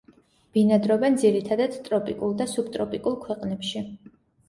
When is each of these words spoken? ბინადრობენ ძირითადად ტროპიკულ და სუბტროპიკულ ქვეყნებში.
ბინადრობენ 0.57 1.19
ძირითადად 1.25 1.79
ტროპიკულ 1.91 2.35
და 2.43 2.51
სუბტროპიკულ 2.57 3.23
ქვეყნებში. 3.31 3.89